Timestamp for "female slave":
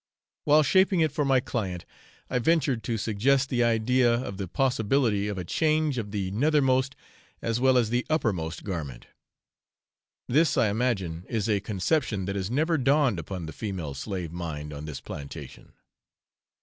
13.53-14.31